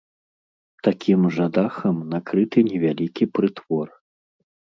Такім 0.87 1.19
жа 1.35 1.45
дахам 1.57 1.95
накрыты 2.15 2.59
невялікі 2.71 3.23
прытвор. 3.37 3.87